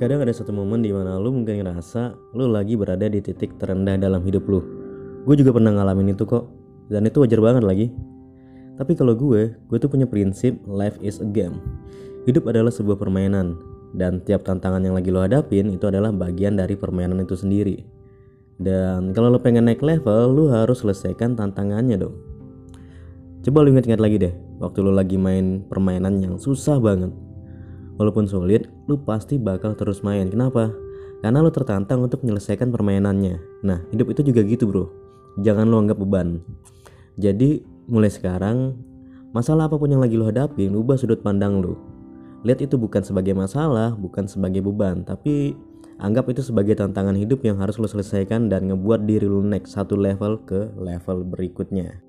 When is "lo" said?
15.12-15.20, 19.28-19.36, 20.32-20.48, 23.60-23.68, 24.80-24.96, 28.88-28.96, 31.44-31.52, 35.68-35.76, 40.16-40.24, 41.60-41.76, 47.76-47.84, 49.28-49.44